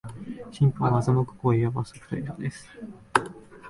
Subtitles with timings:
[0.51, 2.67] 審判を欺く行為は罰則対象です